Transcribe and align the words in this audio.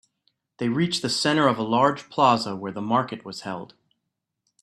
They 0.57 0.67
reached 0.67 1.03
the 1.03 1.11
center 1.11 1.47
of 1.47 1.59
a 1.59 1.61
large 1.61 2.09
plaza 2.09 2.55
where 2.55 2.71
the 2.71 2.81
market 2.81 3.23
was 3.23 3.41
held. 3.41 3.75